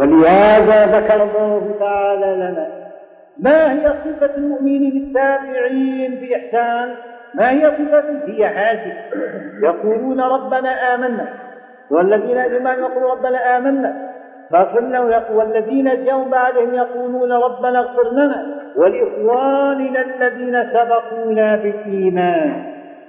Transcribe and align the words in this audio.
ولهذا 0.00 0.86
ذكر 0.86 1.22
الله 1.22 1.74
تعالى 1.80 2.36
لنا 2.36 2.68
ما 3.38 3.72
هي 3.72 3.88
صفة 4.04 4.36
المؤمنين 4.36 4.96
التابعين 4.96 6.14
بإحسان 6.14 6.94
ما 7.34 7.50
هي 7.50 7.70
صفة؟ 7.70 8.04
هي 8.26 8.46
هذه 8.46 8.92
يقولون 9.62 10.20
ربنا 10.20 10.94
آمنا. 10.94 11.26
والذين 11.90 12.38
إيمان 12.38 12.78
يقولون 12.78 13.10
ربنا 13.10 13.56
آمنا. 13.58 14.10
فاغفر 14.50 14.80
لنا 14.80 15.24
والذين 15.34 16.04
جاءوا 16.04 16.28
بعدهم 16.28 16.74
يقولون 16.74 17.32
ربنا 17.32 17.78
اغفر 17.78 18.12
لنا 18.12 18.46
ولإخواننا 18.76 20.00
الذين 20.00 20.64
سبقونا 20.72 21.56
بالإيمان. 21.56 22.62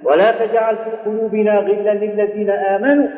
ولا 0.04 0.30
تجعل 0.30 0.76
في 0.76 0.90
قلوبنا 1.10 1.58
غلا 1.58 1.94
للذين 1.94 2.50
آمنوا. 2.50 3.08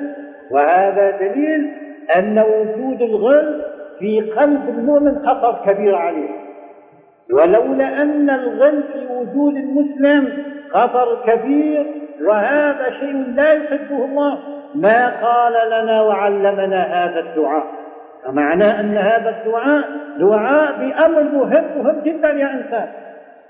وهذا 0.51 1.11
دليل 1.11 1.84
أن 2.17 2.39
وجود 2.39 3.03
الغل 3.03 3.63
في 3.99 4.21
قلب 4.21 4.69
المؤمن 4.69 5.27
خطر 5.27 5.63
كبير 5.67 5.95
عليه. 5.95 6.29
ولولا 7.33 8.03
أن 8.03 8.31
الغل 8.31 8.83
في 8.83 9.07
وجود 9.15 9.57
المسلم 9.57 10.33
خطر 10.71 11.19
كبير 11.27 11.87
وهذا 12.27 12.91
شيء 13.01 13.35
لا 13.35 13.53
يحبه 13.53 14.05
الله 14.05 14.39
ما 14.75 15.27
قال 15.27 15.53
لنا 15.67 16.03
وعلمنا 16.03 16.83
هذا 16.83 17.21
الدعاء. 17.21 17.65
فمعناه 18.25 18.81
أن 18.81 18.97
هذا 18.97 19.31
الدعاء 19.31 19.85
دعاء 20.19 20.73
بأمر 20.79 21.23
مهم 21.23 21.65
مهم 21.77 22.01
جدا 22.01 22.29
يا 22.29 22.51
إنسان. 22.55 22.89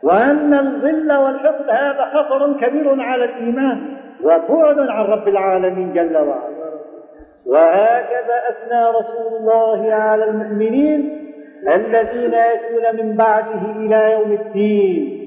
وأن 0.02 0.54
الظل 0.54 1.12
والحقد 1.12 1.70
هذا 1.70 2.10
خطر 2.14 2.52
كبير 2.52 3.00
على 3.00 3.24
الإيمان 3.24 3.80
وبعد 4.22 4.78
عن 4.78 5.04
رب 5.04 5.28
العالمين 5.28 5.92
جل 5.92 6.16
وعلا. 6.16 6.63
وهكذا 7.46 8.42
أثنى 8.48 8.84
رسول 8.84 9.36
الله 9.40 9.94
على 9.94 10.24
المؤمنين 10.24 11.20
الذين 11.68 12.32
يأتون 12.32 12.96
من 12.96 13.16
بعده 13.16 13.60
إلى 13.76 14.12
يوم 14.12 14.32
الدين. 14.32 15.24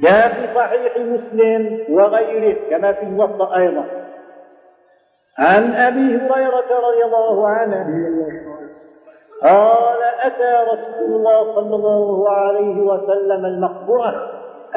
جاء 0.00 0.28
في 0.28 0.54
صحيح 0.54 0.96
مسلم 0.96 1.84
وغيره 1.88 2.56
كما 2.70 2.92
في 2.92 3.02
الموطأ 3.02 3.56
أيضا. 3.56 3.84
عن 5.38 5.74
أبي 5.74 6.16
هريرة 6.16 6.78
رضي 6.88 7.04
الله 7.04 7.48
عنه 7.48 7.86
قال 9.42 10.02
أتى 10.20 10.70
رسول 10.72 11.16
الله 11.16 11.54
صلى 11.54 11.76
الله 11.76 12.30
عليه 12.30 12.80
وسلم 12.80 13.44
المقبرة 13.44 14.30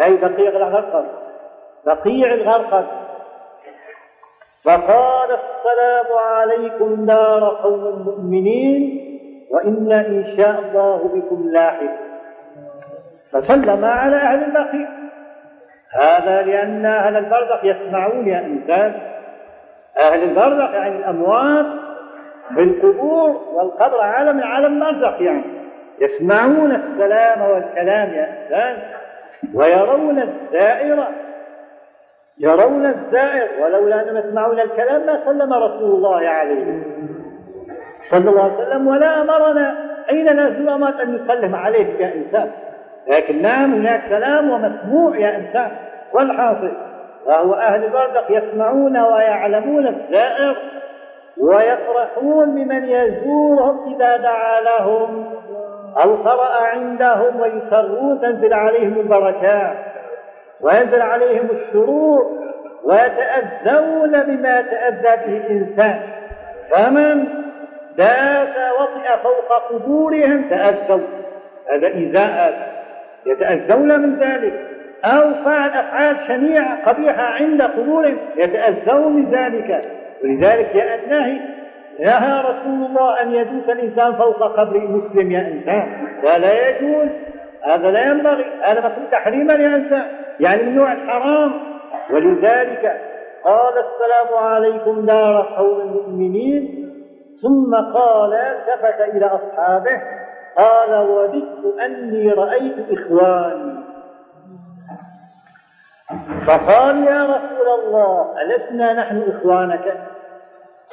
أي 0.03 0.17
بقيع 0.17 0.49
الغرقد 0.49 1.05
بقيع 1.85 2.33
الغرقد 2.33 2.85
فقال 4.67 5.29
السلام 5.31 6.17
عليكم 6.17 7.05
دار 7.05 7.59
قوم 7.63 8.03
مؤمنين 8.05 9.03
وإنا 9.51 10.07
إن 10.07 10.37
شاء 10.37 10.59
الله 10.59 10.97
بكم 10.97 11.49
لاحق. 11.49 11.95
فسلم 13.31 13.85
على 13.85 14.15
أهل 14.15 14.43
البقيع 14.43 14.88
هذا 16.01 16.41
لأن 16.41 16.85
أهل 16.85 17.17
البرزخ 17.17 17.63
يسمعون 17.63 18.27
يا 18.27 18.39
إنسان. 18.39 18.93
أهل 19.99 20.23
البرزخ 20.23 20.73
يعني 20.73 20.95
الأموات 20.95 21.65
في 22.55 22.63
القبور 22.63 23.41
والقبر 23.53 24.01
عالم 24.01 24.43
عالم 24.43 24.79
برزخ 24.79 25.21
يعني. 25.21 25.43
يسمعون 26.01 26.71
السلام 26.71 27.41
والكلام 27.41 28.13
يا 28.13 28.43
إنسان 28.43 28.77
ويرون 29.55 30.19
الزائر 30.19 31.07
يرون 32.39 32.85
الزائر 32.85 33.63
ولولا 33.63 34.02
أنهم 34.02 34.17
يسمعون 34.17 34.59
الكلام 34.59 35.05
ما 35.05 35.25
سلم 35.25 35.53
رسول 35.53 35.95
الله 35.95 36.27
عليه 36.27 36.83
صلى 38.09 38.29
الله 38.29 38.44
عليه 38.44 38.53
وسلم 38.53 38.88
ولا 38.88 39.21
أمرنا. 39.21 39.75
أين 40.11 40.39
نزل 40.39 40.69
أن 40.69 41.16
نسلم 41.16 41.55
عليه 41.55 41.99
يا 41.99 42.16
إنسان؟ 42.16 42.52
لكن 43.07 43.41
نعم 43.41 43.73
هناك 43.73 44.09
كلام 44.09 44.49
ومسموع 44.49 45.17
يا 45.17 45.38
إنسان. 45.38 45.71
والحاصل 46.13 46.72
وهو 47.25 47.53
أهل 47.53 47.84
البردق 47.84 48.25
يسمعون 48.29 48.97
ويعلمون 48.97 49.88
الزائر 49.88 50.57
ويفرحون 51.38 52.56
بمن 52.56 52.83
يزورهم 52.83 53.95
إذا 53.95 54.17
دعا 54.17 54.62
لهم 54.62 55.25
أو 56.03 56.16
قرأ 56.16 56.62
عندهم 56.62 57.39
ويسرون 57.39 58.22
تنزل 58.22 58.53
عليهم 58.53 59.00
البركات. 59.00 59.97
وينزل 60.62 61.01
عليهم 61.01 61.47
الشرور 61.51 62.38
ويتأذون 62.84 64.23
بما 64.23 64.59
يتأذى 64.59 65.01
به 65.01 65.38
الإنسان. 65.38 66.00
فمن 66.72 67.25
داس 67.97 68.56
وطئ 68.79 69.23
فوق 69.23 69.69
قبورهم 69.69 70.50
تأذوا. 70.50 71.07
هذا 71.72 71.88
إيذاء. 71.88 72.78
يتأذون 73.25 74.00
من 74.00 74.19
ذلك. 74.19 74.53
أو 75.06 75.34
فعل 75.45 75.69
أفعال 75.69 76.18
شنيعة 76.28 76.89
قبيحة 76.89 77.24
عند 77.24 77.62
قبورهم 77.62 78.18
يتأذون 78.35 79.13
من 79.13 79.31
ذلك. 79.31 79.81
ولذلك 80.24 80.75
جاء 80.75 81.00
النهي 81.03 81.39
نهى 82.00 82.41
رسول 82.41 82.85
الله 82.85 83.22
أن 83.22 83.34
يدوس 83.34 83.69
الإنسان 83.69 84.13
فوق 84.13 84.59
قبر 84.59 84.79
مسلم 84.79 85.31
يا 85.31 85.39
إنسان. 85.39 86.07
لا 86.24 86.69
يجوز. 86.69 87.07
هذا 87.63 87.91
لا 87.91 88.07
ينبغي. 88.07 88.45
هذا 88.62 88.79
مكروه 88.79 89.12
تحريما 89.12 89.53
يا 89.53 89.75
إنسان. 89.75 90.06
يعني 90.40 90.64
من 90.64 90.75
نوع 90.75 90.94
الحرام. 90.94 91.53
ولذلك 92.14 93.02
قال 93.44 93.74
السلام 93.74 94.44
عليكم 94.44 95.06
دار 95.06 95.53
قوم 95.58 95.80
المؤمنين 95.80 96.94
ثم 97.42 97.75
قال 97.75 98.34
التفت 98.34 99.16
إلى 99.16 99.25
أصحابه 99.25 100.02
قال 100.58 101.09
وددت 101.09 101.80
أني 101.86 102.31
رأيت 102.31 102.75
إخواني. 102.92 103.78
فقال 106.48 107.04
يا 107.04 107.24
رسول 107.24 107.68
الله 107.80 108.34
ألسنا 108.42 108.94
نحن 108.94 109.22
إخوانك؟ 109.22 109.98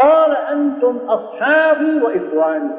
قال 0.01 0.37
أنتم 0.37 0.97
أصحابي 1.09 2.03
وإخواني. 2.03 2.71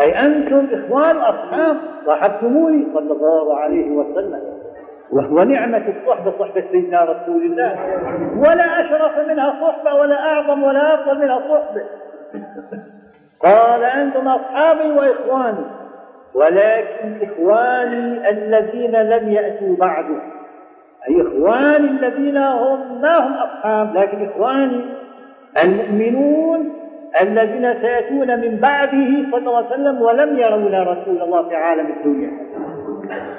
أي 0.00 0.20
أنتم 0.20 0.68
إخوان 0.72 1.16
أصحاب 1.16 1.76
صاحبتموني 2.06 2.86
صلى 2.94 3.12
الله 3.12 3.58
عليه 3.58 3.90
وسلم. 3.90 4.53
وهو 5.10 5.42
نعمة 5.42 5.88
الصحبة 5.88 6.32
صحبة 6.38 6.64
سيدنا 6.72 7.04
رسول 7.04 7.42
الله. 7.42 7.76
ولا 8.36 8.80
أشرف 8.80 9.28
منها 9.28 9.54
صحبة 9.60 9.94
ولا 9.94 10.22
أعظم 10.22 10.62
ولا 10.62 10.94
أفضل 10.94 11.18
منها 11.18 11.38
صحبة. 11.38 11.82
قال 13.40 13.84
أنتم 13.84 14.28
أصحابي 14.28 14.90
وإخواني 14.92 15.64
ولكن 16.34 17.18
إخواني 17.22 18.30
الذين 18.30 18.96
لم 18.96 19.32
يأتوا 19.32 19.76
بعد 19.76 20.04
أي 21.08 21.22
إخواني 21.22 21.86
الذين 21.90 22.36
هم 22.36 23.00
ما 23.00 23.18
هم 23.18 23.32
أصحاب 23.32 23.96
لكن 23.96 24.28
إخواني 24.28 24.84
المؤمنون 25.62 26.72
الذين 27.20 27.74
سيأتون 27.80 28.40
من 28.40 28.56
بعده 28.56 29.30
صلى 29.30 29.38
الله 29.38 29.56
عليه 29.56 29.66
وسلم 29.66 30.02
ولم 30.02 30.38
يرون 30.38 30.74
رسول 30.74 31.22
الله 31.22 31.48
في 31.48 31.56
عالم 31.56 31.86
الدنيا. 31.86 32.30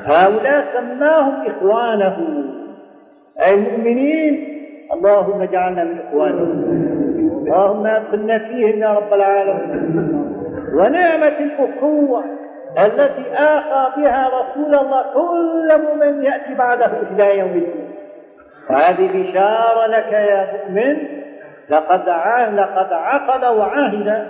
هؤلاء 0.05 0.65
سماهم 0.73 1.45
إخوانه. 1.47 2.43
أي 3.41 3.53
المؤمنين. 3.53 4.55
اللهم 4.93 5.41
اجعلنا 5.41 5.83
من 5.83 5.99
إخوانهم. 6.07 6.63
اللهم 7.45 7.85
أدخلنا 7.87 8.37
فيهم 8.37 8.79
يا 8.79 8.93
رب 8.93 9.13
العالمين. 9.13 10.25
ونعمة 10.73 11.27
الأخوة 11.27 12.23
التي 12.77 13.33
آخى 13.33 14.01
بها 14.01 14.27
رسول 14.27 14.75
الله 14.75 15.03
كل 15.13 15.81
مؤمن 15.81 16.23
يأتي 16.23 16.53
بعده 16.57 16.91
إلى 17.11 17.39
يوم 17.39 17.49
الدين. 17.49 17.95
وهذه 18.69 19.09
بشارة 19.13 19.87
لك 19.87 20.13
يا 20.13 20.47
مؤمن. 20.53 20.97
لقد 21.69 22.07
لقد 22.55 22.93
عقد 22.93 23.43
وعاهد 23.43 24.27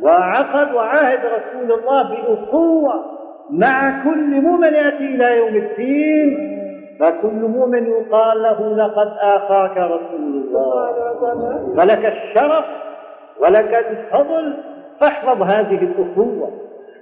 وعقد 0.00 0.74
وعاهد 0.74 1.20
رسول 1.24 1.78
الله 1.78 2.02
بأخوة. 2.02 3.23
مع 3.50 4.04
كل 4.04 4.40
مؤمن 4.40 4.74
يأتي 4.74 5.04
إلى 5.04 5.36
يوم 5.38 5.56
الدين 5.56 6.54
فكل 7.00 7.48
مؤمن 7.48 7.86
يقال 7.86 8.42
له 8.42 8.76
لقد 8.76 9.12
آخاك 9.20 9.76
رسول 9.76 10.20
الله. 10.20 10.92
فلك 11.76 12.06
الشرف 12.06 12.64
ولك 13.40 13.74
الفضل 13.74 14.54
فاحفظ 15.00 15.42
هذه 15.42 15.78
الأخوة 15.82 16.50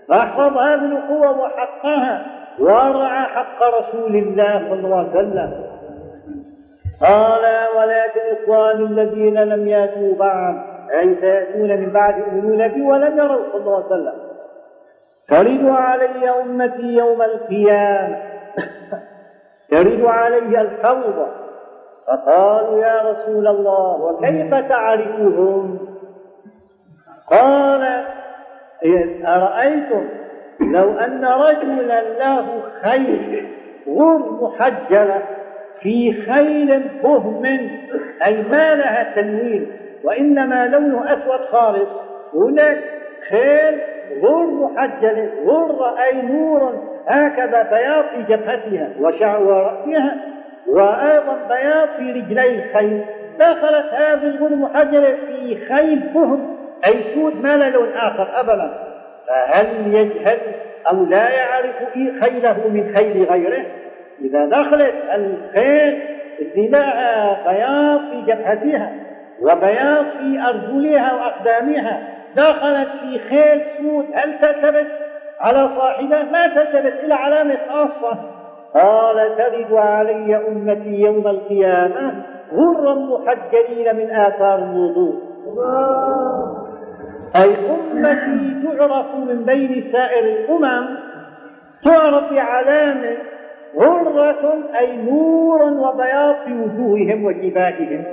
فاحفظ 0.08 0.58
هذه 0.58 0.84
الأخوة 0.84 1.40
وحقها 1.40 2.26
وارعى 2.58 3.24
حق 3.26 3.62
رسول 3.62 4.16
الله 4.16 4.68
صلى 4.68 4.80
الله 4.80 4.98
عليه 4.98 5.10
وسلم. 5.10 5.52
قال 7.02 7.44
ولكن 7.76 8.20
إخواني 8.42 8.84
الذين 8.84 9.42
لم 9.42 9.68
يأتوا 9.68 10.14
بعد 10.18 10.54
أي 11.00 11.14
سيأتون 11.20 11.80
من 11.80 11.90
بعد 11.92 12.18
يؤمنون 12.18 12.68
بي 12.68 12.82
ولم 12.82 13.18
يروا 13.18 13.42
صلى 13.52 13.60
الله 13.60 13.76
عليه 13.76 13.86
وسلم. 13.86 14.14
ترد 15.28 15.66
علي 15.66 16.30
أمتي 16.30 16.82
يوم 16.82 17.22
القيامة. 17.22 18.18
ترد 19.70 20.04
علي 20.04 20.60
الحوض 20.60 21.26
فقالوا 22.06 22.78
يا 22.78 23.10
رسول 23.10 23.46
الله 23.48 24.02
وكيف 24.02 24.54
تعرفهم؟ 24.54 25.78
قال 27.30 28.04
أرأيتم؟ 29.26 30.08
لو 30.60 30.98
أن 30.98 31.24
رجلا 31.24 32.00
له 32.18 32.62
خيل 32.82 33.48
غر 33.88 34.42
محجلة 34.42 35.22
في 35.80 36.22
خيل 36.22 36.90
فهم 37.02 37.44
أي 38.26 38.42
ما 38.42 38.74
لها 38.74 39.12
تنوين 39.14 39.66
وإنما 40.04 40.66
لونه 40.66 41.12
أسود 41.12 41.40
خالص 41.50 41.88
هناك 42.34 42.78
خيل 43.28 43.80
غر 44.22 44.46
محجلة 44.46 45.30
غر 45.46 45.98
أي 45.98 46.22
نور 46.22 46.72
هكذا 47.08 47.62
بياض 47.62 48.04
في 48.04 48.22
جبهتها 48.22 48.88
وشعر 49.00 49.42
رأسها 49.42 50.16
وأيضا 50.68 51.38
بياض 51.48 51.88
في 51.96 52.12
رجلي 52.12 52.64
الخيل 52.64 53.04
دخلت 53.38 53.86
هذه 53.92 54.26
الغر 54.26 54.46
المحجلة 54.46 55.16
في 55.26 55.56
خيل 55.68 56.00
فهم 56.14 56.56
أي 56.86 57.02
سود 57.14 57.42
ما 57.42 57.56
له 57.56 57.68
لون 57.68 57.88
آخر 57.92 58.40
أبدا. 58.40 58.78
فهل 59.28 59.94
يجهل 59.94 60.38
أو 60.90 61.04
لا 61.04 61.28
يعرف 61.28 61.74
خيله 61.94 62.68
من 62.68 62.94
خيل 62.96 63.24
غيره؟ 63.24 63.64
إذا 64.20 64.46
دخلت 64.46 64.94
الخيل 65.14 66.02
لها 66.56 67.38
بياض 67.46 68.00
في 68.00 68.32
جبهتها 68.32 68.92
وبياض 69.40 70.04
في 70.04 70.40
أرجلها 70.48 71.14
وأقدامها. 71.14 72.02
دخلت 72.36 72.88
في 73.00 73.18
خيل 73.18 73.62
سود 73.78 74.04
هل 74.14 74.38
تلتبس 74.38 74.86
على 75.40 75.68
صاحبه؟ 75.76 76.22
ما 76.22 76.46
تلتبس 76.46 77.04
إلى 77.04 77.14
علامة 77.14 77.58
خاصة. 77.68 78.18
قال 78.74 79.36
ترد 79.36 79.72
علي 79.72 80.36
أمتي 80.48 81.00
يوم 81.00 81.26
القيامة 81.26 82.24
غرا 82.52 82.94
محجلين 82.94 83.96
من 83.96 84.10
آثار 84.10 84.58
الوضوء. 84.58 85.14
أي 87.36 87.54
أمتي 87.70 88.76
تعرف 88.76 89.14
من 89.14 89.44
بين 89.44 89.92
سائر 89.92 90.24
الأمم 90.24 90.96
تعرف 91.84 92.32
بعلامة 92.32 93.16
غرة 93.76 94.58
أي 94.78 94.96
نور 94.96 95.62
وبياض 95.62 96.34
في 96.44 96.52
وجوههم 96.52 97.24
وجباههم. 97.24 98.04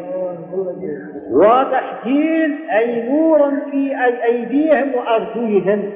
وتحجيل 1.32 2.58
أي 2.78 3.10
نور 3.10 3.52
في 3.72 4.06
أي 4.06 4.24
أيديهم 4.24 4.96
وأرجلهم. 4.96 5.92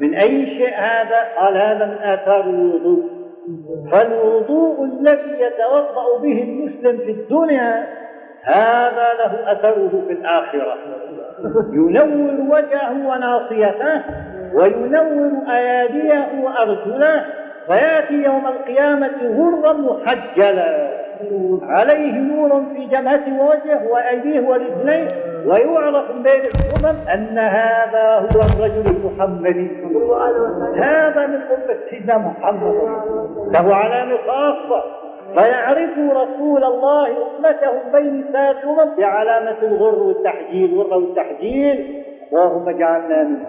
من 0.00 0.14
أي 0.14 0.46
شيء 0.46 0.74
هذا؟ 0.74 1.18
قال 1.40 1.56
هذا 1.56 1.86
من 1.86 2.08
آثار 2.08 2.40
الوضوء. 2.40 3.02
فالوضوء 3.92 4.84
الذي 4.84 5.32
يتوضأ 5.40 6.18
به 6.22 6.42
المسلم 6.42 6.98
في 6.98 7.10
الدنيا 7.10 7.86
هذا 8.42 9.08
له 9.18 9.52
أثره 9.52 10.02
في 10.06 10.12
الآخرة. 10.12 10.74
ينور 11.72 12.56
وجهه 12.56 13.08
وناصيته 13.08 14.02
وينور 14.54 15.30
أياديه 15.50 16.28
وأرجله 16.42 17.24
فيأتي 17.66 18.14
يوم 18.14 18.46
القيامة 18.46 19.10
غرا 19.22 19.72
محجلا. 19.72 21.00
عليه 21.62 22.12
نور 22.12 22.62
في 22.74 22.86
جبهته 22.86 23.40
ووجهه 23.40 23.88
وأيديه 23.90 24.48
ورجليه 24.48 25.08
ويعرف 25.46 26.10
من 26.10 26.22
بين 26.22 26.40
الأمم 26.40 26.96
أن 27.08 27.38
هذا 27.38 28.28
هو 28.34 28.40
الرجل 28.40 28.86
المحمدي 28.86 29.70
هذا 30.76 31.26
من 31.26 31.34
أمة 31.34 31.80
سيدنا 31.90 32.18
محمد. 32.18 32.74
له 33.52 33.74
علامة 33.74 34.16
خاصة. 34.26 34.84
فيعرف 35.34 35.98
رسول 35.98 36.64
الله 36.64 37.06
أمته 37.06 37.92
بين 37.92 38.24
سائر 38.32 38.50
الأمم 38.50 38.96
بعلامة 38.96 39.56
الغر 39.62 40.02
والتحجيل. 40.02 40.78
غر 40.78 40.98
والتحجيل. 40.98 42.04
اللهم 42.32 42.68
اجعلنا 42.68 43.22
منه 43.24 43.46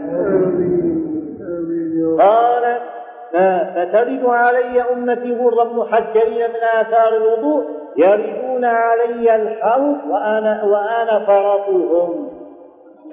قال 2.19 2.77
فترد 3.33 4.25
علي 4.25 4.81
أمتي 4.93 5.35
غرا 5.35 5.73
محجلين 5.73 6.49
من 6.49 6.79
آثار 6.79 7.17
الوضوء 7.17 7.65
يردون 7.97 8.65
علي 8.65 9.35
الحوض 9.35 9.97
وأنا 10.09 10.63
وأنا 10.63 11.25
فرطهم. 11.25 12.29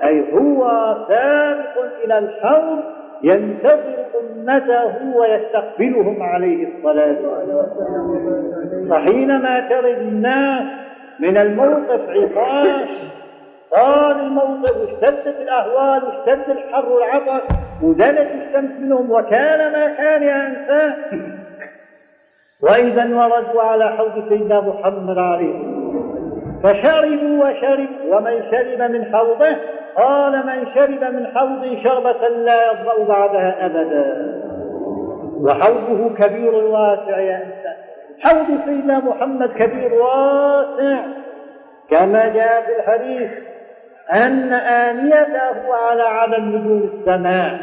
أي 0.04 0.32
هو 0.32 0.68
سابق 1.08 2.04
إلى 2.04 2.18
الحوض 2.18 2.78
ينتظر 3.22 4.04
أمته 4.20 5.16
ويستقبلهم 5.16 6.22
عليه 6.22 6.68
الصلاة 6.68 7.16
فحينما 8.90 9.68
ترد 9.68 9.98
الناس 9.98 10.64
من 11.20 11.36
الموقف 11.36 12.00
عطاش 12.08 12.88
طال 13.70 14.20
الموقف 14.20 14.76
واشتدت 14.76 15.26
الأهوال 15.26 16.04
واشتد 16.04 16.50
الحر 16.50 16.88
والعطش 16.88 17.42
ودنت 17.82 18.28
الشمس 18.30 18.70
منهم 18.80 19.10
وكان 19.10 19.72
ما 19.72 19.94
كان 19.94 20.22
يا 20.22 20.46
إنسان. 20.46 21.38
وإذا 22.62 23.16
وردوا 23.16 23.62
على 23.62 23.88
حوض 23.88 24.28
سيدنا 24.28 24.60
محمد 24.60 25.18
عليه 25.18 25.78
فشربوا 26.62 27.44
وشربوا 27.44 28.16
ومن 28.16 28.42
شرب 28.50 28.90
من 28.90 29.04
حوضه 29.04 29.56
قال 29.96 30.46
من 30.46 30.66
شرب 30.74 31.14
من 31.14 31.26
حوضي 31.26 31.82
شربة 31.82 32.28
لا 32.28 32.72
يظمأ 32.72 33.04
بعدها 33.08 33.66
أبدا. 33.66 34.38
وحوضه 35.40 36.14
كبير 36.14 36.54
واسع 36.54 37.18
يا 37.18 37.36
إنسان. 37.36 37.76
حوض 38.20 38.58
سيدنا 38.64 38.98
محمد 38.98 39.52
كبير 39.52 39.94
واسع. 39.94 40.98
كما 41.90 42.28
جاء 42.28 42.62
في 42.62 42.76
الحديث 42.76 43.30
أن 44.14 44.52
آنيته 44.52 45.74
على 45.74 46.02
على 46.02 46.38
نجوم 46.38 46.90
السماء. 46.94 47.58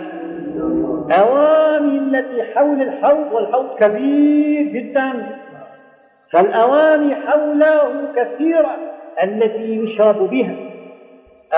أواني 1.19 1.97
التي 1.97 2.43
حول 2.43 2.81
الحوض 2.81 3.31
والحوض 3.31 3.75
كبير 3.79 4.61
جدا. 4.61 5.13
فالأواني 6.31 7.15
حوله 7.15 7.91
كثيرة 8.15 8.75
التي 9.23 9.83
يشرب 9.83 10.29
بها. 10.29 10.55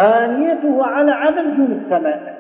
آنيته 0.02 0.86
على 0.86 1.12
عدد 1.12 1.40
نجوم 1.40 1.72
السماء. 1.72 2.38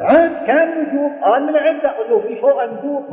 عد 0.00 0.30
كم 0.46 0.80
نجوم. 0.80 1.12
قال 1.22 1.42
من 1.42 1.56
عدة 1.56 1.92
له 2.10 2.18
في 2.18 2.36
فوق 2.36 2.64
نجوم 2.64 3.04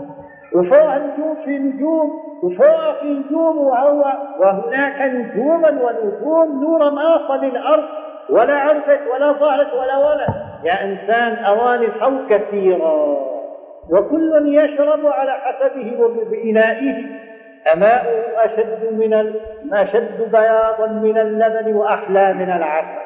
وفوق 0.56 0.94
النجوم 0.94 1.36
في 1.46 1.60
نجوم 1.60 2.12
وفوق 2.44 3.02
في 3.02 3.08
نجوم 3.08 3.58
وهو 3.58 4.04
وهناك 4.40 5.02
نجوما 5.02 5.70
ونجوم 5.70 6.62
نورا 6.62 7.16
آخر 7.16 7.42
للأرض. 7.42 7.84
ولا 8.30 8.54
عرفت 8.54 9.00
ولا 9.14 9.32
ظهرت 9.32 9.74
ولا 9.74 9.98
ولا 9.98 10.28
يا 10.64 10.84
إنسان 10.84 11.46
أواني 11.46 11.86
الحوض 11.86 12.28
كثيرة. 12.30 13.18
وكل 13.92 14.56
يشرب 14.58 15.06
على 15.06 15.32
حسبه 15.32 15.98
وبإنائه. 16.00 17.06
أماؤه 17.74 18.46
أشد 18.46 18.94
من 18.94 19.14
ال... 19.14 19.40
أشد 19.74 20.32
بياضا 20.32 20.88
من 20.88 21.18
اللبن 21.18 21.74
وأحلى 21.74 22.34
من 22.34 22.50
العسل. 22.50 23.04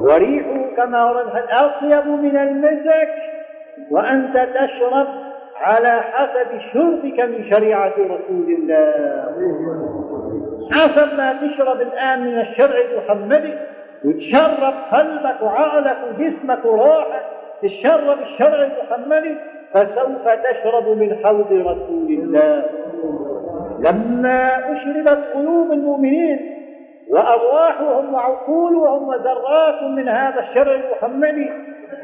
وريحه 0.00 0.76
كما 0.76 1.04
ورد 1.04 1.44
أطيب 1.50 2.06
من 2.06 2.36
المسك 2.36 3.14
وأنت 3.90 4.48
تشرب 4.54 5.06
على 5.60 6.00
حسب 6.00 6.60
شربك 6.72 7.20
من 7.20 7.50
شريعة 7.50 7.92
رسول 7.98 8.56
الله. 8.58 9.24
حسب 10.72 11.16
ما 11.16 11.32
تشرب 11.32 11.80
الآن 11.80 12.20
من 12.20 12.40
الشرع 12.40 12.74
المحمدي 12.80 13.54
وتشرب 14.04 14.74
قلبك 14.92 15.42
وعقلك 15.42 15.96
وجسمك 16.08 16.64
وروحك 16.64 17.22
تشرب 17.62 18.18
الشرع 18.20 18.68
المحمدي 18.68 19.36
فسوف 19.74 20.28
تشرب 20.28 20.88
من 20.88 21.16
حوض 21.24 21.52
رسول 21.52 22.08
الله. 22.08 22.62
لما 23.78 24.72
أشربت 24.72 25.24
قلوب 25.34 25.72
المؤمنين 25.72 26.58
وأرواحهم 27.10 28.14
وعقولهم 28.14 29.08
وذرات 29.08 29.82
من 29.82 30.08
هذا 30.08 30.40
الشرع 30.40 30.74
المحمدي 30.74 31.50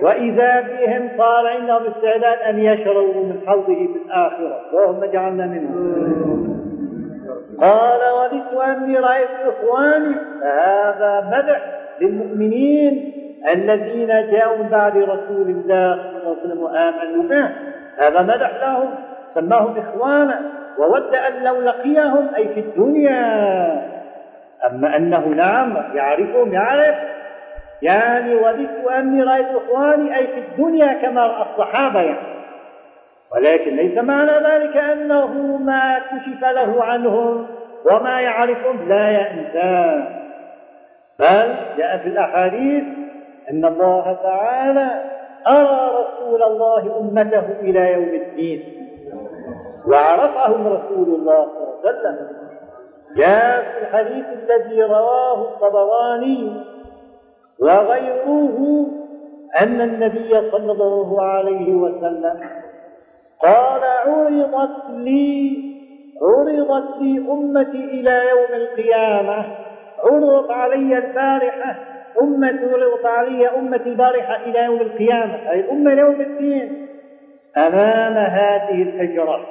وإذا 0.02 0.61
بهم 0.61 1.09
صار 1.19 1.47
عندهم 1.47 1.83
استعداد 1.87 2.38
أن 2.38 2.59
يشربوا 2.59 3.25
من 3.25 3.40
حوضه 3.47 3.75
في 3.75 3.99
الآخرة. 4.07 4.61
اللهم 4.73 5.05
اجعلنا 5.05 5.47
منهم. 5.47 6.59
قال 7.61 8.00
ولدت 8.19 8.55
أني 8.55 8.99
رأيت 8.99 9.28
إخواني 9.47 10.14
فهذا 10.40 11.31
مدح 11.33 11.77
للمؤمنين 12.00 13.12
الذين 13.52 14.07
جاءوا 14.07 14.64
بعد 14.71 14.97
رسول 14.97 15.50
الله 15.50 15.97
صلى 15.97 16.19
الله 16.19 16.28
عليه 16.28 16.40
وسلم 16.40 16.62
وآمنوا 16.62 17.23
به. 17.23 17.50
هذا 17.99 18.23
مدح 18.23 18.50
لهم 18.62 18.90
سماهم 19.35 19.78
إخوانا 19.78 20.40
وود 20.78 21.14
أن 21.14 21.45
لو 21.45 21.61
لقيهم 21.61 22.35
أي 22.37 22.49
في 22.49 22.61
الدنيا. 22.61 23.99
أما 24.71 24.97
أنه 24.97 25.28
نعم 25.28 25.76
يعرفهم 25.95 26.52
يعرف. 26.52 26.95
يعني 27.83 28.35
وددت 28.35 28.87
أني 28.90 29.23
رأيت 29.23 29.47
إخواني 29.47 30.17
أي 30.17 30.26
في 30.26 30.38
الدنيا 30.38 30.93
كما 30.93 31.26
رأى 31.26 31.47
الصحابة 31.52 32.00
يعني. 32.00 32.38
ولكن 33.33 33.76
ليس 33.76 33.99
معنى 33.99 34.33
ذلك 34.33 34.76
أنه 34.76 35.57
ما 35.57 35.99
كشف 35.99 36.45
له 36.45 36.85
عنهم 36.85 37.47
وما 37.93 38.21
يعرفهم. 38.21 38.88
لا 38.88 39.11
يا 39.11 39.31
إنسان. 39.31 40.27
بل 41.18 41.54
جاء 41.78 41.98
في 41.98 42.08
الأحاديث 42.08 42.84
أن 43.50 43.64
الله 43.64 44.12
تعالى 44.22 45.04
أرى 45.46 45.90
رسول 46.00 46.42
الله 46.42 47.00
أمته 47.00 47.60
إلى 47.60 47.92
يوم 47.92 48.22
الدين 48.22 48.62
وعرفهم 49.87 50.66
رسول 50.66 51.08
الله 51.14 51.46
صلى 51.46 51.64
الله 51.64 51.78
عليه 51.84 51.98
وسلم. 51.98 52.28
جاء 53.16 53.62
في 53.62 53.78
الحديث 53.82 54.25
الذي 54.26 54.82
رواه 54.82 55.40
الطبراني 55.42 56.62
وغيره 57.60 58.87
أن 59.60 59.80
النبي 59.80 60.50
صلى 60.50 60.72
الله 60.72 61.22
عليه 61.22 61.75
وسلم 61.75 62.40
قال 63.42 63.82
عرضت 63.84 64.90
لي 64.90 65.58
عرضت 66.22 66.98
لي 67.00 67.18
أمتي 67.32 67.84
إلى 67.84 68.22
يوم 68.30 68.52
القيامة 68.62 69.44
عرضت 70.05 70.50
علي 70.50 70.99
البارحة. 70.99 71.76
أمة 72.23 72.47
عرضت 72.47 73.07
علي 73.07 73.49
أمتي 73.49 73.88
البارحة 73.88 74.37
إلى 74.47 74.64
يوم 74.64 74.81
القيامة. 74.81 75.50
أي 75.50 75.71
أمة 75.71 75.93
يوم 75.93 76.21
الدين. 76.21 76.87
أمام 77.57 78.17
هذه 78.17 78.83
الحجرة 78.83 79.47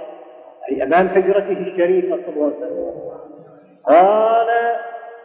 أي 0.72 0.84
أمام 0.84 1.10
حجرته 1.10 1.58
الشريفة 1.60 2.18
صلى 2.25 2.36
الله 2.36 2.46
عليه 2.46 2.56
وسلم. 2.56 3.08
قال 3.86 4.48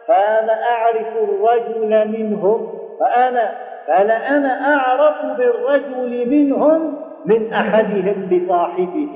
فأنا 0.07 0.53
أعرف 0.63 1.07
الرجل 1.17 2.19
منهم؟ 2.19 2.73
فأنا 2.99 3.51
فلأنا 3.87 4.75
أعرف 4.75 5.37
بالرجل 5.37 6.29
منهم 6.29 6.97
من 7.25 7.53
أحدهم 7.53 8.29
بصاحبه. 8.31 9.09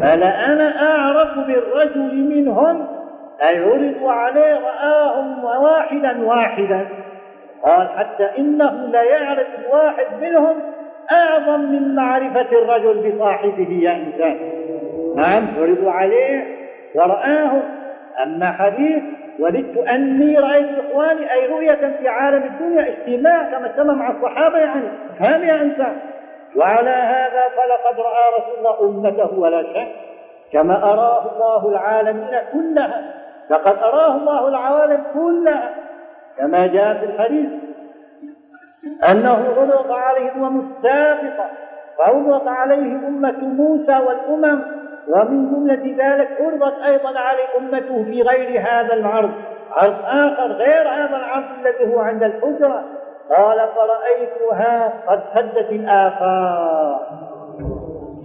فلأنا 0.00 0.82
أعرف 0.82 1.38
بالرجل 1.46 2.14
منهم 2.14 2.51
أي 3.42 3.58
عرضوا 3.58 4.12
عليه 4.12 4.60
رآهم 4.60 5.44
واحدا 5.44 6.24
واحدا؟ 6.24 6.88
قال 7.64 7.88
حتى 7.88 8.28
إنه 8.38 8.70
لا 8.70 9.02
يعرف 9.02 9.46
الواحد 9.58 10.06
منهم 10.20 10.56
أعظم 11.12 11.60
من 11.60 11.94
معرفة 11.94 12.46
الرجل 12.52 13.10
بصاحبه 13.10 13.68
يا 13.82 13.92
إنسان 13.92 14.38
نعم 15.16 15.46
عرضوا 15.58 15.90
عليه 15.90 16.44
ورآهم 16.94 17.62
أما 18.22 18.52
حديث 18.52 19.02
وددت 19.40 19.76
أني 19.88 20.38
رأيت 20.38 20.66
إخواني 20.78 21.32
أي 21.32 21.46
رؤية 21.46 21.96
في 22.00 22.08
عالم 22.08 22.42
الدنيا 22.42 22.88
اجتماع 22.88 23.42
كما 23.42 23.66
اجتمع 23.66 23.94
مع 23.94 24.10
الصحابة 24.10 24.58
يعني 24.58 24.88
فهم 25.18 25.42
يا 25.44 25.62
إنسان 25.62 25.96
وعلى 26.56 26.90
هذا 26.90 27.42
فلقد 27.56 28.00
رأى 28.00 28.32
رسول 28.38 28.58
الله 28.58 28.80
أمته 28.80 29.38
ولا 29.38 29.62
شك. 29.62 29.88
كما 30.52 30.92
أراه 30.92 31.32
الله 31.32 31.68
العالمين 31.68 32.38
كلها. 32.52 33.21
لقد 33.52 33.76
أراه 33.76 34.16
الله 34.16 34.48
العوالم 34.48 35.02
كلها 35.14 35.74
كما 36.38 36.66
جاء 36.66 36.94
في 36.94 37.04
الحديث. 37.04 37.50
أنه 39.10 39.54
عرض 39.58 39.90
عليه 39.90 40.32
الأمم 40.32 40.60
السابقة 40.60 41.46
فعرضت 41.98 42.48
عليه 42.48 43.08
أمة 43.08 43.38
موسى 43.38 43.98
والأمم 43.98 44.62
ومن 45.08 45.50
جملة 45.50 46.06
ذلك 46.06 46.28
عرضت 46.40 46.82
أيضا 46.82 47.18
عليه 47.18 47.58
أمته 47.58 48.04
في 48.04 48.22
غير 48.22 48.60
هذا 48.60 48.94
العرض. 48.94 49.30
عرض 49.70 49.96
آخر 50.04 50.52
غير 50.52 50.88
هذا 50.88 51.16
العرض 51.16 51.44
الذي 51.60 51.94
هو 51.94 52.00
عند 52.00 52.22
الحجرة. 52.22 52.84
قال 53.36 53.68
فرأيتها 53.76 54.92
قد 55.06 55.22
سدت 55.34 55.70
الآفاق. 55.70 57.08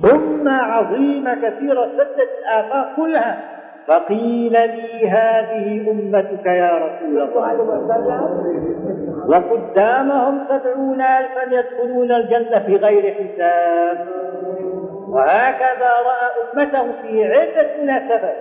ثم 0.01 0.49
عظيمة 0.49 1.35
كثيرة 1.35 1.85
سدت 1.97 2.29
الآفاق 2.39 2.95
كلها. 2.95 3.56
فقيل 3.87 4.51
لي 4.51 5.09
هذه 5.09 5.91
أمتك 5.91 6.45
يا 6.45 6.71
رسول 6.71 7.21
الله. 7.21 7.67
وقدامهم 9.29 10.45
سبعون 10.49 11.01
ألفا 11.01 11.43
يدخلون 11.51 12.11
الجنة 12.11 12.59
في 12.59 12.75
غير 12.75 13.13
حساب. 13.13 14.07
وهكذا 15.09 15.91
رأى 16.05 16.27
أمته 16.53 16.91
في 17.01 17.25
عدة 17.25 17.67
مناسبات 17.81 18.37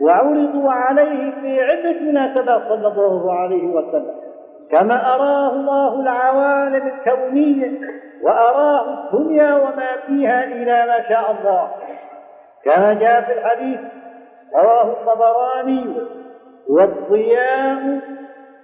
وعرضوا 0.00 0.72
عليه 0.72 1.30
في 1.40 1.62
عدة 1.62 2.00
مناسبات 2.00 2.62
صلى 2.68 2.88
الله 2.88 3.32
عليه 3.32 3.66
وسلم. 3.66 4.14
كما 4.70 5.14
أراه 5.14 5.52
الله 5.52 6.00
العوالم 6.00 6.86
الكونية 6.86 7.70
وأراه 8.22 8.84
الدنيا 8.90 9.54
وما 9.54 9.96
فيها 10.06 10.44
إلى 10.44 10.86
ما 10.86 11.08
شاء 11.08 11.30
الله. 11.30 11.68
كما 12.64 12.94
جاء 12.94 13.20
في 13.20 13.32
الحديث 13.32 13.80
رواه 14.54 14.92
الطبراني 14.92 15.84
والضياء 16.68 18.00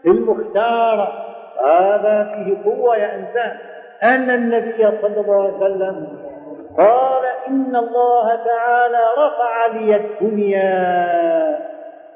في 0.02 0.09
المختار. 0.09 1.26
هذا 1.64 2.35
فيه 2.35 2.71
قوة 2.71 2.97
يا 2.97 3.14
إنسان. 3.14 3.57
أن 4.02 4.31
النبي 4.31 4.99
صلى 5.02 5.21
الله 5.21 5.43
عليه 5.43 5.57
وسلم 5.57 6.09
قال 6.78 7.23
إن 7.49 7.76
الله 7.76 8.37
تعالى 8.37 9.00
رفع 9.19 9.66
لي 9.73 9.97
الدنيا 9.97 11.59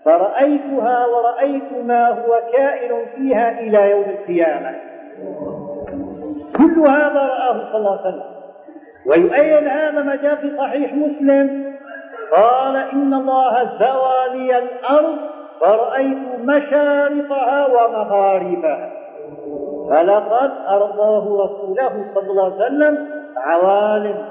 فرأيتها 0.05 1.07
ورأيت 1.07 1.73
ما 1.85 2.09
هو 2.09 2.41
كائن 2.53 3.07
فيها 3.17 3.61
إلى 3.61 3.91
يوم 3.91 4.05
القيامة. 4.05 4.75
كل 6.57 6.81
هذا 6.81 7.21
رآه 7.21 7.73
صلى 7.73 7.77
الله 7.77 7.99
عليه 7.99 8.01
وسلم. 8.01 8.31
ويؤيد 9.07 9.67
هذا 9.67 10.03
ما 10.03 10.17
جاء 10.17 10.35
في 10.35 10.57
صحيح 10.57 10.93
مسلم. 10.93 11.70
قال 12.37 12.77
إن 12.77 13.15
الله 13.15 13.71
زوى 13.79 14.39
لي 14.39 14.59
الأرض 14.59 15.17
فرأيت 15.61 16.19
مشارقها 16.39 17.67
ومغاربها. 17.67 18.91
فلقد 19.91 20.51
أرضاه 20.69 21.25
رسوله 21.45 22.05
صلى 22.15 22.31
الله 22.31 22.45
عليه 22.45 22.55
وسلم 22.55 23.09
عوالم 23.37 24.25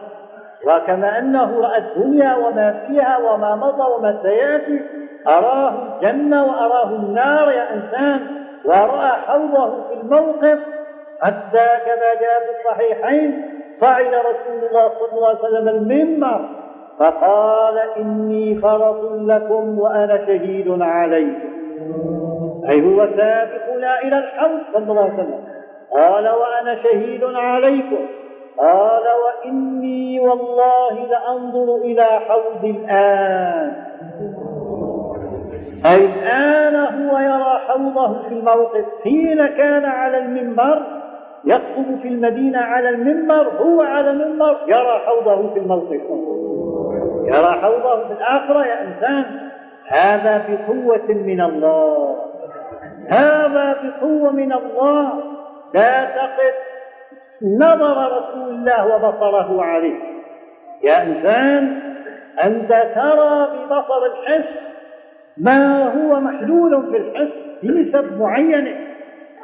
وكما 0.68 1.20
أنه 1.20 1.62
رأى 1.62 1.78
الدنيا 1.78 2.36
وما 2.36 2.86
فيها 2.88 3.18
وما 3.18 3.56
مضى 3.56 3.94
وما 3.94 4.20
سيأتي 4.22 4.82
أراه 5.28 5.74
الجنة 5.96 6.46
وأراه 6.46 6.90
النار 6.90 7.52
يا 7.52 7.74
إنسان. 7.74 8.28
ورأى 8.66 9.10
حوضه 9.10 9.88
في 9.88 9.94
الموقف. 10.02 10.60
حتى 11.22 11.68
كما 11.86 12.10
جاء 12.22 12.40
في 12.40 12.52
الصحيحين 12.60 13.46
صعد 13.82 14.06
رسول 14.06 14.70
الله 14.70 14.90
صلى 15.00 15.18
الله 15.18 15.28
عليه 15.28 15.40
وسلم 15.40 15.68
المنبر. 15.68 16.59
فقال 17.00 17.78
إني 17.98 18.56
فرط 18.56 19.12
لكم 19.12 19.80
وأنا 19.80 20.26
شهيد 20.26 20.82
عليكم. 20.82 21.50
أي 22.70 22.82
هو 22.82 23.08
سابقنا 23.18 24.02
إلى 24.04 24.18
الحوض 24.18 24.60
صلى 24.74 24.92
الله 24.92 25.04
عليه 25.04 25.14
وسلم. 25.14 25.44
قال 25.92 26.30
وأنا 26.30 26.76
شهيد 26.84 27.24
عليكم. 27.24 28.06
قال 28.58 29.04
وإني 29.26 30.20
والله 30.20 30.94
لأنظر 31.10 31.76
إلى 31.76 32.04
حوض 32.04 32.66
الآن. 32.66 33.74
أي 35.86 36.06
الآن 36.06 36.76
هو 36.76 37.18
يرى 37.18 37.60
حوضه 37.68 38.20
في 38.28 38.34
الموقف. 38.34 38.86
حين 39.04 39.48
كان 39.48 39.86
على 39.86 40.18
المنبر 40.18 40.84
يخطب 41.46 42.00
في 42.02 42.08
المدينة 42.08 42.60
على 42.60 42.90
المنبر 42.90 43.48
هو 43.62 43.82
على 43.82 44.12
المنبر 44.12 44.58
يرى 44.68 45.00
حوضه 45.06 45.54
في 45.54 45.60
الموقف. 45.60 46.02
يرى 47.30 47.62
حوضه 47.62 48.08
في 48.08 48.14
الآخرة 48.14 48.66
يا 48.66 48.82
إنسان. 48.82 49.50
هذا 49.88 50.44
بقوة 50.50 51.08
من 51.08 51.42
الله. 51.42 52.16
هذا 53.10 53.76
بقوة 53.84 54.32
من 54.32 54.54
الله. 54.54 55.24
لا 55.74 56.06
تقس 56.06 56.60
نظر 57.42 58.18
رسول 58.18 58.50
الله 58.50 58.96
وبصره 58.96 59.64
عليه. 59.64 60.00
يا 60.84 61.04
إنسان 61.04 61.80
أنت 62.44 62.70
ترى 62.96 63.48
ببصر 63.48 64.06
الحس 64.06 64.50
ما 65.38 65.84
هو 65.94 66.20
محلول 66.20 66.92
في 66.92 66.98
الحس 66.98 67.34
بنسب 67.64 68.22
معينة. 68.22 68.76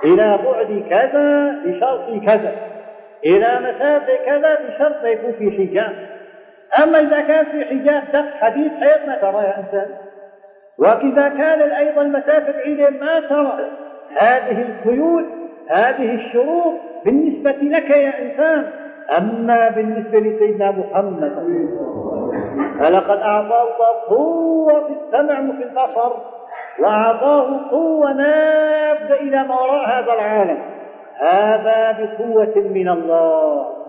إلى 0.04 0.40
بعد 0.46 0.84
كذا 0.90 1.56
بشرط 1.66 2.24
كذا. 2.26 2.52
إلى 3.26 3.60
مسافة 3.60 4.16
كذا 4.26 4.58
بشرط 4.68 5.06
يكون 5.06 5.32
في 5.32 5.52
حجاب. 5.52 5.96
أما 6.84 7.00
إذا 7.00 7.22
كان 7.22 7.46
في 7.46 7.66
حجاب 7.66 8.04
دق 8.14 8.30
حديث 8.42 8.72
حيث 8.72 9.08
ما 9.08 9.16
ترى 9.16 9.44
يا 9.44 9.60
إنسان 9.60 9.88
وإذا 10.78 11.30
كان 11.30 11.62
أيضا 11.72 12.02
المسافة 12.02 12.52
بعيدة 12.52 12.90
ما 12.90 13.20
ترى. 13.20 13.58
هذه 14.20 14.62
القيود 14.62 15.26
هذه 15.70 16.16
الشروط 16.16 16.74
بالنسبة 17.06 17.52
لك 17.52 17.90
يا 17.90 18.22
إنسان. 18.22 18.72
أما 19.18 19.70
بالنسبة 19.70 20.20
لسيدنا 20.20 20.72
محمد 20.72 21.34
فلقد 22.80 23.20
أعطاه 23.20 23.64
الله 23.64 24.08
قوة 24.08 24.88
في 24.88 24.94
السمع 24.94 25.40
وفي 25.40 25.64
البصر 25.64 26.12
وأعطاه 26.80 27.70
قوة 27.72 28.14
نافذة 28.14 29.14
إلى 29.14 29.44
ما 29.44 29.62
وراء 29.62 29.90
هذا 29.90 30.14
العالم. 30.14 30.58
هذا 31.18 31.92
بقوة 32.00 32.54
من 32.56 32.90
الله. 32.90 33.85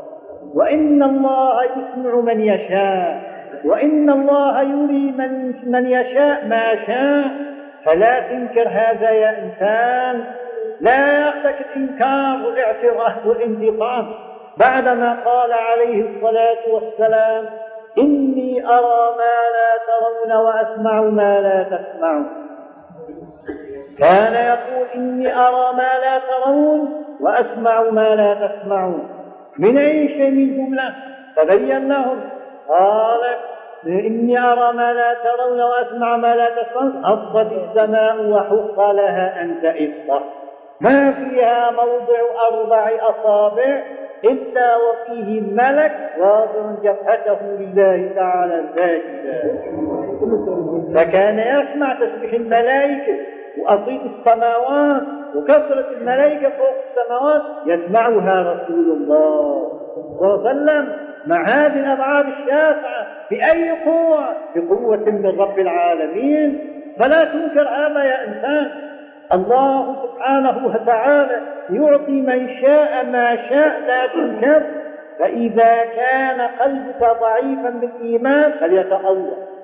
وإن 0.57 1.03
الله 1.03 1.65
يسمع 1.65 2.15
من 2.21 2.41
يشاء 2.41 3.21
وإن 3.65 4.11
الله 4.11 4.63
يري 4.63 5.13
من, 5.19 5.55
من 5.67 5.87
يشاء 5.87 6.47
ما 6.47 6.87
شاء. 6.87 7.31
فلا 7.85 8.21
تنكر 8.21 8.69
هذا 8.69 9.11
يا 9.11 9.31
إنسان 9.39 10.25
لا 10.81 11.19
يأخذك 11.19 11.67
الإنكار 11.77 12.47
والاعتراف 12.47 13.27
والانتقام. 13.27 14.09
بعدما 14.57 15.17
قال 15.25 15.53
عليه 15.53 16.05
الصلاة 16.09 16.75
والسلام 16.75 17.45
إني 17.99 18.67
أرى 18.67 19.17
ما 19.19 19.37
لا 19.57 19.71
ترون 19.87 20.45
وأسمع 20.47 21.01
ما 21.01 21.41
لا 21.41 21.63
تسمعون. 21.63 22.29
كان 23.99 24.35
يقول 24.35 24.87
إني 24.95 25.37
أرى 25.37 25.77
ما 25.77 25.99
لا 26.05 26.19
ترون 26.19 27.05
وأسمع 27.21 27.83
ما 27.91 28.15
لا 28.15 28.49
تسمعون. 28.49 29.16
من 29.59 29.79
أي 29.79 30.09
شيء 30.09 30.31
من 30.31 30.57
جملة 30.57 30.95
تبين 31.37 31.89
لهم 31.89 32.21
قال 32.69 33.21
إني 33.87 34.39
أرى 34.39 34.73
ما 34.73 34.93
لا 34.93 35.15
ترون 35.15 35.61
وأسمع 35.61 36.17
ما 36.17 36.35
لا 36.37 36.49
تسمعون. 36.63 37.05
أفضت 37.05 37.53
السماء 37.53 38.27
وحق 38.31 38.91
لها 38.91 39.43
أن 39.43 39.61
تئط 39.63 40.23
ما 40.81 41.13
فيها 41.13 41.71
موضع 41.71 42.21
أربع 42.53 42.91
أصابع 43.01 43.83
إلا 44.25 44.77
وفيه 44.77 45.41
ملك 45.41 45.93
واضع 46.19 46.75
جبهته 46.83 47.39
لله 47.43 48.11
تعالى 48.15 48.65
ساجدا 48.75 49.57
فكان 50.95 51.39
يسمع 51.39 51.95
تسبيح 51.95 52.33
الملائكة. 52.33 53.36
وأصيل 53.59 54.01
السماوات 54.05 55.03
وكثرة 55.35 55.87
الملائكة 55.99 56.49
فوق 56.49 56.75
السماوات 56.91 57.43
يسمعها 57.67 58.43
رسول 58.43 58.91
الله 58.93 59.73
صلى 59.95 60.35
الله 60.35 60.49
عليه 60.49 60.61
وسلم. 60.61 60.93
مع 61.27 61.49
هذه 61.49 61.81
الأبعاد 61.81 62.27
الشاسعة 62.27 63.07
بأي 63.31 63.71
قوة؟ 63.71 64.29
بقوة 64.57 65.11
من 65.11 65.41
رب 65.41 65.59
العالمين. 65.59 66.59
فلا 66.99 67.25
تنكر 67.25 67.69
هذا 67.69 68.05
يا 68.05 68.25
إنسان. 68.29 68.71
الله 69.33 69.97
سبحانه 70.03 70.67
وتعالى 70.67 71.41
يعطي 71.71 72.21
من 72.21 72.49
شاء 72.61 73.07
ما 73.07 73.37
شاء 73.37 73.81
لا 73.87 74.07
تنكر. 74.07 74.63
فإذا 75.19 75.85
كان 75.97 76.41
قلبك 76.41 77.21
ضعيفا 77.21 77.71
بالإيمان 77.71 78.53
فليتألق 78.53 79.56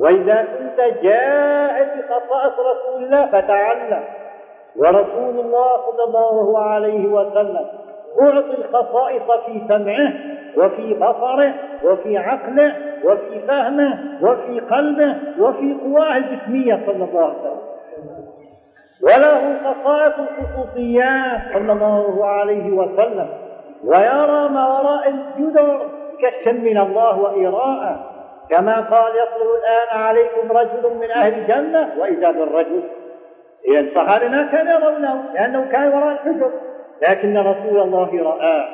وإذا 0.00 0.44
كنت 0.58 1.02
جاهل 1.02 1.86
بخصائص 1.98 2.52
رسول 2.58 3.04
الله 3.04 3.26
فتعلم. 3.26 4.04
ورسول 4.76 5.40
الله 5.40 5.76
صلى 5.76 6.04
الله 6.06 6.58
عليه 6.58 7.06
وسلم 7.06 7.66
أعطي 8.22 8.54
الخصائص 8.58 9.22
في 9.46 9.62
سمعه 9.68 10.12
وفي 10.56 10.94
بصره 10.94 11.54
وفي 11.84 12.18
عقله 12.18 12.76
وفي 13.04 13.40
فهمه 13.48 13.98
وفي 14.22 14.60
قلبه 14.60 15.16
وفي 15.38 15.76
قواه 15.84 16.16
الجسمية 16.16 16.82
صلى 16.86 17.04
الله 17.04 17.20
عليه 17.20 17.38
وسلم. 17.40 17.58
وله 19.02 19.58
خصائص 19.64 20.14
الخصوصيات 20.18 21.40
صلى 21.54 21.72
الله 21.72 22.26
عليه 22.26 22.70
وسلم. 22.70 23.28
ويرى 23.84 24.48
ما 24.48 24.66
وراء 24.68 25.08
الجدر 25.08 25.80
كشفا 26.22 26.52
من 26.52 26.78
الله 26.78 27.20
وإراءة. 27.20 28.17
كما 28.50 28.80
قال 28.80 29.12
يطلع 29.12 29.56
الآن 29.58 30.00
عليكم 30.00 30.52
رجل 30.52 30.96
من 31.00 31.10
أهل 31.10 31.34
الجنة 31.34 31.92
وإذا 31.98 32.30
بالرجل. 32.30 32.82
إذا 33.68 33.80
الصحابة 33.80 34.28
ما 34.28 34.48
كانوا 34.52 34.72
يرونه 34.72 35.24
لأنه 35.34 35.68
كان 35.72 35.88
وراء 35.88 36.12
الحجر. 36.12 36.50
لكن 37.08 37.38
رسول 37.38 37.80
الله 37.80 38.22
رآه 38.22 38.68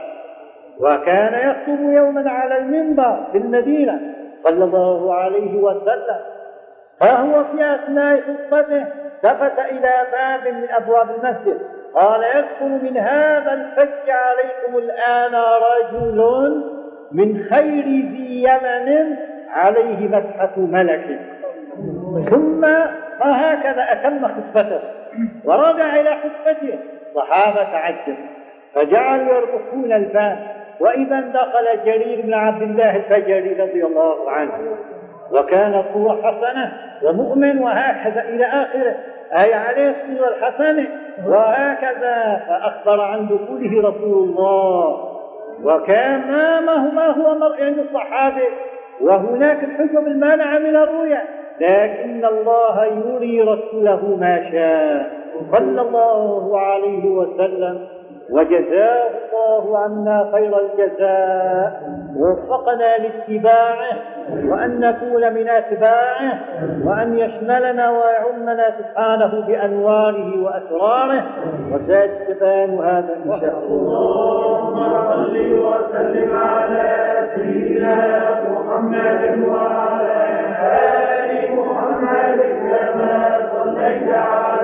وكان 0.81 1.51
يخطب 1.51 1.83
يوما 1.83 2.31
على 2.31 2.59
المنبر 2.59 3.27
في 3.33 3.39
المدينة 3.39 4.01
صلى 4.39 4.65
الله 4.65 5.15
عليه 5.15 5.57
وسلم. 5.57 6.21
فهو 7.01 7.45
في 7.45 7.75
أثناء 7.75 8.21
خطبته 8.21 8.87
التفت 9.25 9.59
إلى 9.59 10.07
باب 10.13 10.55
من 10.55 10.71
أبواب 10.71 11.11
المسجد. 11.11 11.61
قال 11.95 12.23
يدخل 12.23 12.85
من 12.85 12.97
هذا 12.97 13.53
الفج 13.53 14.11
عليكم 14.11 14.79
الآن 14.79 15.35
رجل 15.35 16.21
من 17.13 17.45
خير 17.45 17.85
ذي 17.85 18.43
يمن 18.43 19.17
عليه 19.55 20.09
مسحة 20.09 20.53
ملك. 20.57 21.21
ثم 22.31 22.65
وهكذا 23.21 23.93
أتم 23.93 24.29
خطبته 24.29 24.81
ورجع 25.45 26.01
إلى 26.01 26.11
خطبته 26.11 26.79
الصحابة 27.09 27.65
تعجب 27.73 28.17
فجعلوا 28.75 29.35
يرقصون 29.35 29.93
الباب 29.93 30.39
وإذا 30.81 31.21
دخل 31.21 31.85
جرير 31.85 32.21
بن 32.21 32.35
عبد 32.35 32.63
الله 32.63 32.97
الفجري 32.97 33.53
رضي 33.53 33.85
الله 33.85 34.31
عنه. 34.31 34.77
وكان 35.33 35.85
صورة 35.93 36.23
حسنة 36.23 36.73
ومؤمن 37.03 37.59
وهكذا 37.59 38.23
إلى 38.23 38.45
آخره. 38.45 38.97
أي 39.33 39.55
عليه 39.55 39.91
الصورة 39.91 40.29
الحسنة. 40.29 40.87
وهكذا 41.27 42.45
فأخبر 42.49 43.01
عن 43.01 43.27
دخوله 43.27 43.89
رسول 43.89 44.29
الله. 44.29 45.11
وكان 45.63 46.29
ما 46.29 46.61
ما 46.95 47.07
هو 47.07 47.55
عند 47.61 47.79
الصحابة 47.79 48.43
وهناك 49.01 49.65
الحكم 49.65 50.07
المانعة 50.07 50.59
من 50.59 50.77
الرؤيا. 50.77 51.23
لكن 51.61 52.25
الله 52.25 52.85
يري 52.85 53.41
رسوله 53.41 54.17
ما 54.21 54.51
شاء. 54.53 55.25
صلى 55.53 55.81
الله 55.81 56.61
عليه 56.61 57.05
وسلم. 57.05 57.87
وجزاه 58.31 59.11
الله 59.35 59.79
عنا 59.79 60.29
خير 60.33 60.53
الجزاء 60.61 61.83
ووفقنا 62.17 62.97
لاتباعه 62.99 63.97
وأن 64.49 64.81
نكون 64.81 65.33
من 65.35 65.49
أتباعه 65.49 66.33
وأن 66.85 67.19
يشملنا 67.19 67.91
ويعمنا 67.91 68.67
سبحانه 68.79 69.47
بأنواره 69.47 70.45
وأسراره. 70.45 71.23
وزاد 71.73 72.11
بيان 72.41 72.79
هذا 72.79 73.15
إن 73.25 73.41
شاء 73.41 73.59
الله. 73.59 73.75
اللهم 73.75 74.79
صل 75.11 75.37
وسلم 75.53 76.31
على 76.37 76.89
سيدنا 77.35 77.97
محمد 78.51 79.23
وعلى 79.49 80.15
آل 80.63 81.31
محمد 81.59 82.39
كما 82.71 83.15
صليت 83.53 84.09
على 84.15 84.64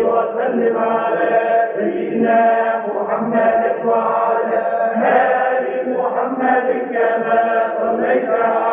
وسلم 0.00 0.78
على 0.78 1.68
سيدنا 1.76 2.38
محمد 2.94 3.62
وعلى 3.84 4.62
آل 4.96 5.96
محمد 5.98 6.68
كما 6.92 7.62
صليت 7.80 8.28
على 8.30 8.63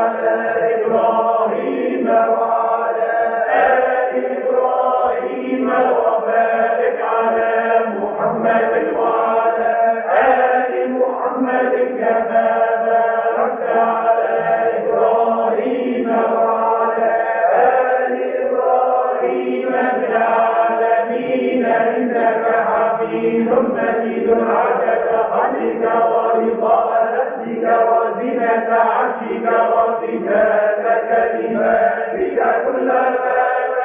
عدد 24.29 25.07
خلقك 25.31 25.83
ورضا 26.11 26.99
نفسك 27.13 27.63
وزنة 27.89 28.69
عرشك 28.75 29.45
وصفات 29.73 30.81
كلماتك 31.09 32.39
كلما 32.65 33.01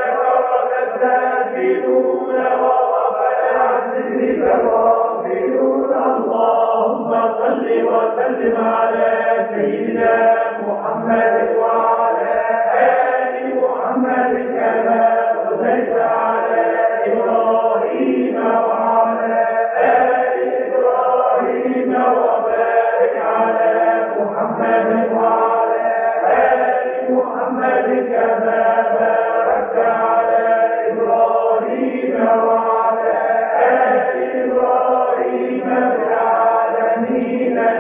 ذكرك 0.07 0.73
الذاكرون 0.83 2.35
وغفل 2.63 3.59
عن 3.59 3.91
ذكرك 3.95 4.61
الغافلون 4.61 5.93
اللهم 5.95 7.11
صل 7.39 7.67
وسلم 7.85 8.57
على 8.65 9.13
سيدنا 9.55 10.35
محمد 10.69 11.57
وعلى 11.59 11.76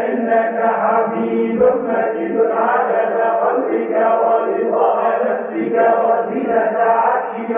إنك 0.09 0.57
حميد 0.81 1.63
مجيد 1.63 2.37
عدد 2.51 3.15
خلقك 3.41 3.95
ورضا 4.23 5.09
نفسك 5.25 5.75
وزنة 6.05 6.77
عرشك 6.79 7.51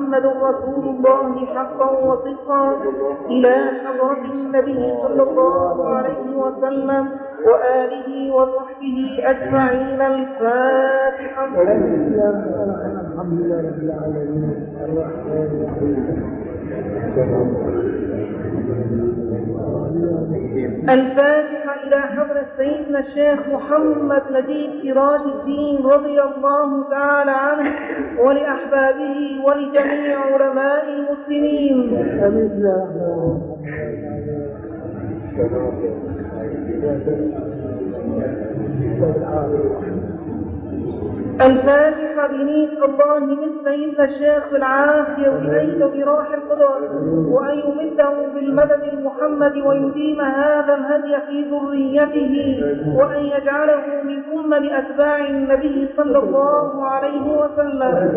محمد 0.00 0.26
رسول 0.26 0.84
الله 0.88 1.46
حقا 1.46 1.90
وصدقا 1.90 2.76
إلى 3.26 3.54
حضرة 3.84 4.24
النبي 4.32 4.94
صلى 5.02 5.22
الله 5.22 5.88
عليه 5.88 6.36
وسلم 6.36 7.08
وآله 7.46 8.34
وصحبه 8.34 9.18
أجمعين. 9.22 10.00
الفاتحة. 10.00 11.44
الحمد 11.44 13.40
لله 13.40 13.58
رب 13.68 13.82
العالمين. 13.82 14.56
الرحمن 14.84 15.70
الفاتحة 20.66 21.74
إلى 21.86 22.00
حضرة 22.00 22.46
سيدنا 22.56 22.98
الشيخ 22.98 23.48
محمد 23.48 24.22
نجيب 24.32 24.70
سراج 24.82 25.20
الدين 25.20 25.86
رضي 25.86 26.22
الله 26.22 26.90
تعالى 26.90 27.30
عنه 27.30 27.70
ولأحبابه 28.18 29.40
ولجميع 29.44 30.18
علماء 30.20 30.84
المسلمين. 30.88 31.76
الفاتحة 41.40 42.26
بنية 42.28 42.84
الله 42.84 43.18
من 43.18 43.48
سيدنا 43.64 44.04
الشيخ 44.04 44.44
العافية 44.54 45.28
إليك 45.38 45.78
براح 45.82 46.26
القدر 46.34 46.90
وأن 47.28 47.58
يمده 47.58 48.12
بالمدد 48.34 48.82
المحمد 48.92 49.56
ويديم 49.66 50.20
هذا 50.20 50.74
الهدي 50.74 51.16
في 51.26 51.44
ذريته 51.50 52.62
وأن 52.96 53.24
يجعله 53.24 54.02
من 54.04 54.22
ثم 54.22 54.54
لأتباع 54.54 55.28
النبي 55.28 55.88
صلى 55.96 56.18
الله 56.18 56.84
عليه 56.86 57.38
وسلم. 57.38 58.10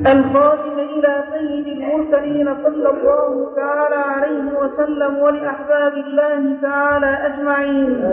الخاتم 0.00 0.78
إلى 0.78 1.24
سيد 1.32 1.66
المرسلين 1.66 2.48
صلى 2.64 2.90
الله 2.90 3.54
تعالى 3.56 3.94
عليه 3.96 4.44
وسلم 4.60 5.18
ولأحباب 5.18 5.92
الله 5.92 6.56
تعالى 6.62 7.06
أجمعين. 7.26 8.04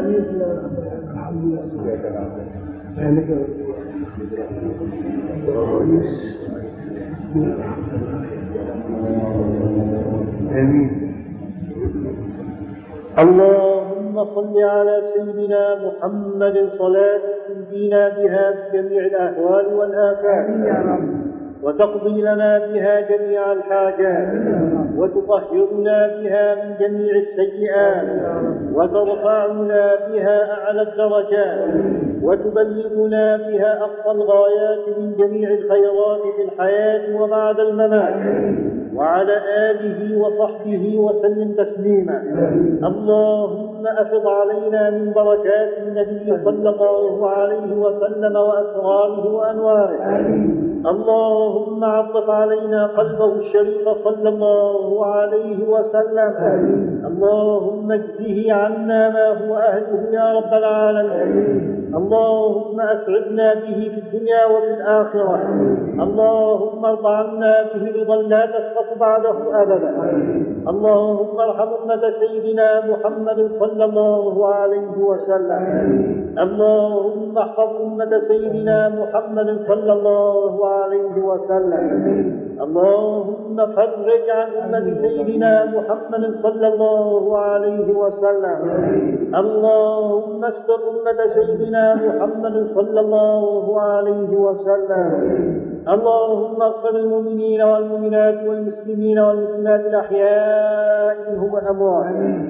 اللهم 13.17 14.25
صل 14.35 14.55
على 14.63 15.01
سيدنا 15.13 15.63
محمد 15.85 16.69
صلاة 16.77 17.21
تنجينا 17.47 18.09
بها 18.09 18.45
بجميع 18.51 19.05
الأهوال 19.05 19.65
والآفات. 19.73 20.47
وتقضي 21.63 22.21
لنا 22.21 22.57
بها 22.67 22.99
جميع 23.01 23.51
الحاجات 23.51 24.27
وتطهرنا 24.97 26.07
بها 26.07 26.55
من 26.55 26.75
جميع 26.79 27.15
السيئات 27.15 28.07
وترفعنا 28.73 29.95
بها 30.09 30.51
أعلى 30.53 30.81
الدرجات 30.81 31.59
وتبلغنا 32.23 33.37
بها 33.37 33.81
أقصى 33.81 34.11
الغايات 34.11 34.99
من 34.99 35.13
جميع 35.17 35.49
الخيرات 35.49 36.21
في 36.35 36.43
الحياة 36.43 37.21
وبعد 37.21 37.59
الممات. 37.59 38.13
وعلى 38.95 39.37
آله 39.71 40.17
وصحبه 40.17 40.97
وسلم 40.97 41.51
تسليما. 41.51 42.23
اللهم 42.83 43.72
أفض 43.87 44.27
علينا 44.27 44.89
من 44.89 45.13
بركات 45.13 45.77
النبي 45.77 46.43
صلى 46.45 46.69
الله 46.69 47.29
عليه 47.29 47.75
وسلم 47.75 48.35
وأسراره 48.35 49.33
وأنواره. 49.35 49.99
اللهم 50.83 51.83
عطف 51.83 52.29
علينا 52.29 52.87
قلبه 52.97 53.31
الشريف 53.35 53.89
صلى 54.03 54.29
الله 54.29 55.05
عليه 55.05 55.59
وسلم. 55.73 56.33
اللهم 57.07 57.91
اجزه 57.91 58.53
عنا 58.53 59.01
ما 59.09 59.27
هو 59.41 59.55
أهله 59.55 60.01
يا 60.11 60.27
رب 60.37 60.53
العالمين. 60.53 61.73
اللهم 61.99 62.81
أسعدنا 62.81 63.53
به 63.53 63.79
في 63.93 63.99
الدنيا 64.03 64.45
وفي 64.45 64.73
الآخرة. 64.73 65.37
اللهم 66.05 66.85
ارض 66.85 67.05
عنا 67.07 67.53
به 67.73 67.83
رضا 68.01 68.15
لا 68.15 68.45
تسقط 68.45 68.89
بعده 68.99 69.37
أبدا. 69.61 69.93
اللهم 70.67 71.35
ارحم 71.39 71.69
أمة 71.83 72.03
سيدنا 72.19 72.67
محمد 72.91 73.39
صلى 73.59 73.72
الله 73.81 74.47
عليه 74.47 74.95
وسلم. 74.99 75.63
اللهم 76.33 77.37
احفظ 77.37 77.69
أمة 77.81 78.19
سيدنا 78.27 78.89
محمد 78.89 79.49
صلى 79.67 79.93
الله 79.93 80.67
عليه 80.67 81.15
وسلم. 81.23 81.85
اللهم 82.61 83.55
فرج 83.75 84.25
عن 84.29 84.49
أمة 84.63 84.85
سيدنا 85.01 85.65
محمد 85.65 86.23
صلى 86.43 86.67
الله 86.67 87.37
عليه 87.37 87.87
وسلم. 87.93 88.59
اللهم 89.35 90.45
استر 90.45 90.79
أمة 90.93 91.19
سيدنا 91.33 91.95
محمد 91.95 92.55
صلى 92.75 92.99
الله 92.99 93.81
عليه 93.81 94.31
وسلم. 94.37 95.09
اللهم 95.87 96.61
اغفر 96.61 96.95
المؤمنين 96.95 97.61
والمؤمنات 97.61 98.37
والمسلمين 98.47 99.19
والمسلمات 99.19 99.79
الأحياء 99.79 101.15
منهم 101.31 101.53
والأموات 101.53 102.05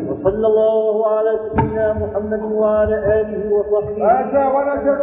وصلى 0.10 0.48
الله 0.48 1.08
على 1.08 1.40
سيدنا 1.44 1.94
محمد 1.94 2.42
وعلى 2.52 2.96
آله 3.22 3.54
وصحبه. 3.56 3.98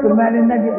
كل 0.01 0.13
ما 0.15 0.31
للنبي. 0.31 0.71